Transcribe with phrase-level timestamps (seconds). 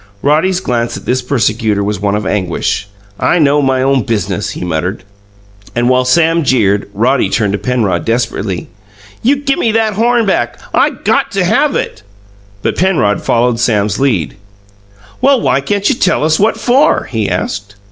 [0.23, 2.87] Roddy's glance at this persecutor was one of anguish.
[3.19, 5.03] "I know my own biz'nuss!" he muttered.
[5.75, 8.67] And while Sam jeered, Roddy turned to Penrod desperately.
[9.21, 10.59] "You gimme that horn back!
[10.73, 12.01] I got to have it."
[12.63, 14.37] But Penrod followed Sam's lead.
[15.21, 17.75] "Well, why can't you tell us what FOR?" he asked.